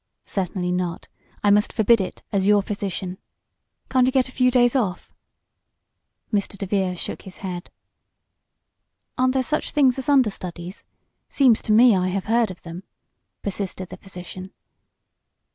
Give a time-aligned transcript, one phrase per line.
[0.25, 1.09] "Certainly not.
[1.43, 3.19] I must forbid it as your physician.
[3.87, 5.13] Can't you get a few days off?"
[6.33, 6.57] Mr.
[6.57, 7.69] DeVere shook his head.
[9.19, 10.85] "Aren't there such things as understudies?
[11.29, 12.81] Seems to me I have heard of them,"
[13.43, 14.51] persisted the physician.